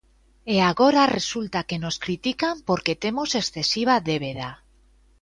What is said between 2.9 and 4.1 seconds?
temos excesiva